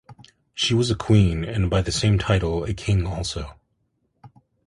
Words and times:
She 0.55 0.73
was 0.73 0.89
a 0.89 0.95
queen, 0.95 1.43
and 1.45 1.69
by 1.69 1.83
the 1.83 1.91
same 1.91 2.17
title 2.17 2.63
a 2.63 2.73
king 2.73 3.05
also. 3.05 3.55